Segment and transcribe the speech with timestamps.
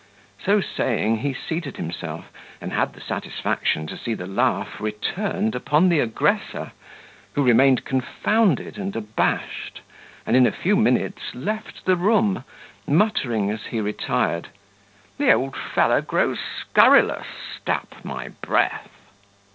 [0.43, 5.89] So saying, he seated himself, and had the satisfaction to see the laugh returned upon
[5.89, 6.71] the aggressor,
[7.33, 9.81] who remained confounded and abashed,
[10.25, 12.43] and in a few minutes left the room,
[12.87, 14.47] muttering, as he retired,
[15.19, 17.27] "The old fellow grows scurrilous,
[17.57, 18.89] stap my breath!"